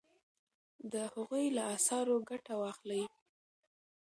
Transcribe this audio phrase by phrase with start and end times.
[0.91, 3.03] د هغوی له اثارو ګټه واخلئ.